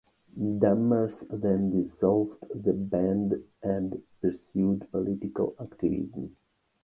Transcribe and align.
Dammers 0.35 1.23
then 1.29 1.69
dissolved 1.79 2.43
the 2.49 2.73
band 2.73 3.35
and 3.61 4.01
pursued 4.19 4.87
political 4.91 5.55
activism. 5.59 6.35